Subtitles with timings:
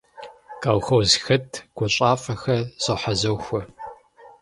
[0.63, 3.61] Колхозхэт гуащӀафӀэхэр зохьэзохуэ.